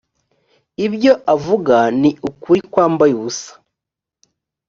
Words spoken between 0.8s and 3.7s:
ibyo avuga ni ukuri kwambaye ubusa